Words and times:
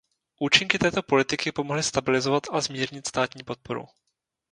Účinky 0.39 0.79
této 0.79 1.03
politiky 1.03 1.51
pomohly 1.51 1.83
stabilizovat 1.83 2.43
a 2.51 2.61
zmírnit 2.61 3.07
státní 3.07 3.43
podporu. 3.43 3.85